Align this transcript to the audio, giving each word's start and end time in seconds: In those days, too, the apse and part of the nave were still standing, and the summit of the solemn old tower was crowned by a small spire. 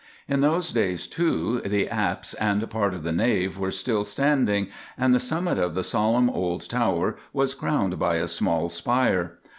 In 0.27 0.41
those 0.41 0.73
days, 0.73 1.05
too, 1.05 1.61
the 1.63 1.87
apse 1.87 2.33
and 2.33 2.67
part 2.71 2.95
of 2.95 3.03
the 3.03 3.11
nave 3.11 3.59
were 3.59 3.69
still 3.69 4.03
standing, 4.03 4.69
and 4.97 5.13
the 5.13 5.19
summit 5.19 5.59
of 5.59 5.75
the 5.75 5.83
solemn 5.83 6.27
old 6.31 6.67
tower 6.67 7.17
was 7.33 7.53
crowned 7.53 7.99
by 7.99 8.15
a 8.15 8.27
small 8.27 8.67
spire. 8.69 9.37